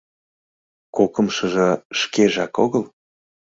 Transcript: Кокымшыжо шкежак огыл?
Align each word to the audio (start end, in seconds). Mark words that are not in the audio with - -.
Кокымшыжо 0.95 1.69
шкежак 1.99 2.55
огыл? 2.63 2.83